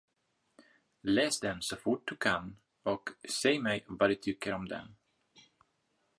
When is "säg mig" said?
3.41-3.85